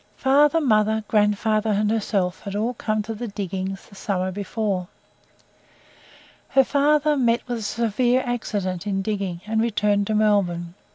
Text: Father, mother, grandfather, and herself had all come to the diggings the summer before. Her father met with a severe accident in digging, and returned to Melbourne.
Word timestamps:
Father, 0.17 0.59
mother, 0.59 1.03
grandfather, 1.07 1.69
and 1.69 1.91
herself 1.91 2.39
had 2.39 2.55
all 2.55 2.73
come 2.73 3.03
to 3.03 3.13
the 3.13 3.27
diggings 3.27 3.85
the 3.87 3.93
summer 3.93 4.31
before. 4.31 4.87
Her 6.47 6.63
father 6.63 7.15
met 7.15 7.47
with 7.47 7.59
a 7.59 7.61
severe 7.61 8.23
accident 8.25 8.87
in 8.87 9.03
digging, 9.03 9.41
and 9.45 9.61
returned 9.61 10.07
to 10.07 10.15
Melbourne. 10.15 10.73